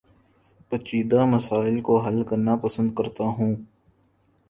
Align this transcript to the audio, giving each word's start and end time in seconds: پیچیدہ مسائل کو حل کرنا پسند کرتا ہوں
پیچیدہ 0.67 1.21
مسائل 1.33 1.77
کو 1.85 1.93
حل 2.05 2.17
کرنا 2.29 2.53
پسند 2.63 2.89
کرتا 2.97 3.25
ہوں 3.37 3.53